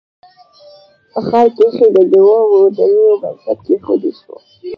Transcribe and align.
په 1.11 1.19
ښار 1.27 1.47
کښې 1.57 1.87
د 1.95 1.97
دوو 2.11 2.35
ودانیو 2.53 3.19
بنسټ 3.21 3.57
کېښودل 3.65 4.13
شو 4.21 4.35